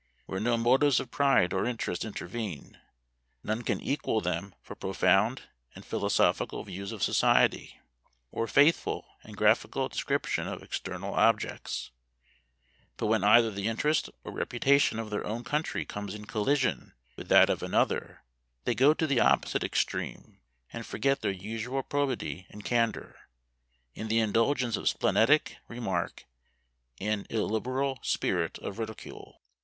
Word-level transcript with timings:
Where 0.25 0.39
no 0.39 0.57
motives 0.57 0.99
of 0.99 1.11
pride 1.11 1.53
or 1.53 1.67
interest 1.67 2.03
intervene, 2.03 2.79
none 3.43 3.61
can 3.61 3.79
equal 3.79 4.19
them 4.19 4.55
for 4.63 4.73
profound 4.73 5.43
and 5.75 5.85
philosophical 5.85 6.63
views 6.63 6.91
of 6.91 7.03
society, 7.03 7.79
or 8.31 8.47
faithful 8.47 9.05
and 9.21 9.37
graphical 9.37 9.87
description 9.89 10.47
of 10.47 10.63
external 10.63 11.13
objects; 11.13 11.91
but 12.97 13.05
when 13.05 13.23
either 13.23 13.51
the 13.51 13.67
interest 13.67 14.09
or 14.23 14.31
reputation 14.31 14.97
of 14.97 15.11
their 15.11 15.23
own 15.23 15.43
country 15.43 15.85
comes 15.85 16.15
in 16.15 16.25
collision 16.25 16.93
with 17.15 17.27
that 17.29 17.51
of 17.51 17.61
another, 17.61 18.23
they 18.65 18.73
go 18.73 18.95
to 18.95 19.05
the 19.05 19.19
opposite 19.19 19.63
extreme, 19.63 20.39
and 20.73 20.83
forget 20.87 21.21
their 21.21 21.29
usual 21.29 21.83
probity 21.83 22.47
and 22.49 22.65
candor, 22.65 23.15
in 23.93 24.07
the 24.07 24.17
indulgence 24.17 24.75
of 24.77 24.89
splenetic 24.89 25.57
remark, 25.67 26.25
and 26.99 27.27
an 27.29 27.37
illiberal 27.37 27.99
spirit 28.01 28.57
of 28.57 28.79
ridicule. 28.79 29.39